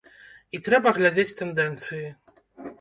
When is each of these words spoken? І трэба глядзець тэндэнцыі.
І 0.57 0.61
трэба 0.67 0.95
глядзець 0.97 1.37
тэндэнцыі. 1.43 2.05